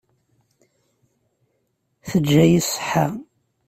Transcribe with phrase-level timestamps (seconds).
[2.07, 3.05] Teǧǧa-yi ṣṣeḥḥa.